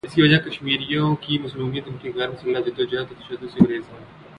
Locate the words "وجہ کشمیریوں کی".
0.21-1.37